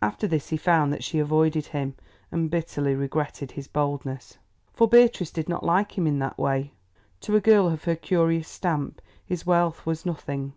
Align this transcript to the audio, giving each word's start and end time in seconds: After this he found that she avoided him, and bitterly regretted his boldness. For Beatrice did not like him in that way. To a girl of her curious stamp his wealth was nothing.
After 0.00 0.28
this 0.28 0.50
he 0.50 0.56
found 0.56 0.92
that 0.92 1.02
she 1.02 1.18
avoided 1.18 1.66
him, 1.66 1.96
and 2.30 2.48
bitterly 2.48 2.94
regretted 2.94 3.50
his 3.50 3.66
boldness. 3.66 4.38
For 4.72 4.86
Beatrice 4.86 5.32
did 5.32 5.48
not 5.48 5.64
like 5.64 5.98
him 5.98 6.06
in 6.06 6.20
that 6.20 6.38
way. 6.38 6.72
To 7.22 7.34
a 7.34 7.40
girl 7.40 7.66
of 7.66 7.82
her 7.82 7.96
curious 7.96 8.46
stamp 8.46 9.02
his 9.26 9.44
wealth 9.44 9.84
was 9.84 10.06
nothing. 10.06 10.50